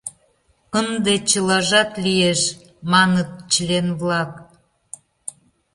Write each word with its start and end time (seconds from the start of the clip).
Ынде 0.79 1.13
чылажат 1.29 1.91
лиеш,— 2.03 2.41
маныт 2.91 3.29
член-влак. 3.53 4.31